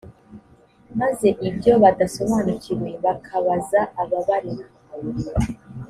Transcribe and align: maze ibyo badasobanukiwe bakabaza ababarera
maze 0.99 1.27
ibyo 1.49 1.73
badasobanukiwe 1.83 2.89
bakabaza 3.05 3.81
ababarera 4.01 4.67